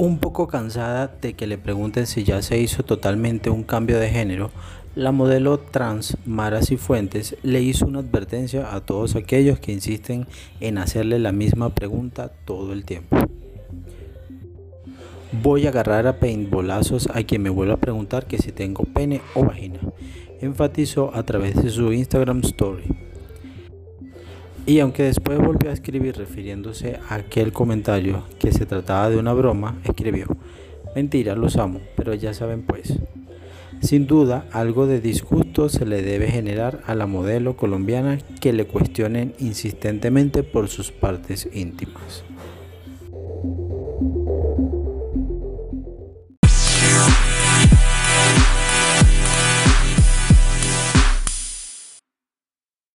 Un 0.00 0.16
poco 0.16 0.48
cansada 0.48 1.08
de 1.20 1.34
que 1.34 1.46
le 1.46 1.58
pregunten 1.58 2.06
si 2.06 2.24
ya 2.24 2.40
se 2.40 2.58
hizo 2.58 2.82
totalmente 2.82 3.50
un 3.50 3.64
cambio 3.64 4.00
de 4.00 4.08
género, 4.08 4.50
la 4.94 5.12
modelo 5.12 5.58
trans 5.58 6.16
Mara 6.24 6.62
Cifuentes 6.62 7.36
le 7.42 7.60
hizo 7.60 7.84
una 7.84 7.98
advertencia 7.98 8.74
a 8.74 8.80
todos 8.80 9.14
aquellos 9.14 9.60
que 9.60 9.72
insisten 9.72 10.26
en 10.60 10.78
hacerle 10.78 11.18
la 11.18 11.32
misma 11.32 11.74
pregunta 11.74 12.32
todo 12.46 12.72
el 12.72 12.86
tiempo. 12.86 13.14
Voy 15.42 15.66
a 15.66 15.68
agarrar 15.68 16.06
a 16.06 16.18
paintbolazos 16.18 17.10
a 17.12 17.22
quien 17.24 17.42
me 17.42 17.50
vuelva 17.50 17.74
a 17.74 17.80
preguntar 17.80 18.24
que 18.24 18.38
si 18.38 18.52
tengo 18.52 18.84
pene 18.84 19.20
o 19.34 19.44
vagina, 19.44 19.80
enfatizó 20.40 21.14
a 21.14 21.24
través 21.24 21.62
de 21.62 21.68
su 21.68 21.92
Instagram 21.92 22.40
Story. 22.40 23.09
Y 24.66 24.80
aunque 24.80 25.02
después 25.02 25.38
volvió 25.38 25.70
a 25.70 25.72
escribir 25.72 26.16
refiriéndose 26.16 26.98
a 27.08 27.16
aquel 27.16 27.52
comentario 27.52 28.24
que 28.38 28.52
se 28.52 28.66
trataba 28.66 29.10
de 29.10 29.16
una 29.16 29.32
broma, 29.32 29.78
escribió, 29.84 30.26
mentira, 30.94 31.34
los 31.34 31.56
amo, 31.56 31.80
pero 31.96 32.14
ya 32.14 32.34
saben 32.34 32.62
pues. 32.62 32.94
Sin 33.80 34.06
duda, 34.06 34.44
algo 34.52 34.86
de 34.86 35.00
disgusto 35.00 35.70
se 35.70 35.86
le 35.86 36.02
debe 36.02 36.30
generar 36.30 36.82
a 36.86 36.94
la 36.94 37.06
modelo 37.06 37.56
colombiana 37.56 38.18
que 38.40 38.52
le 38.52 38.66
cuestionen 38.66 39.34
insistentemente 39.38 40.42
por 40.42 40.68
sus 40.68 40.92
partes 40.92 41.48
íntimas. 41.52 42.22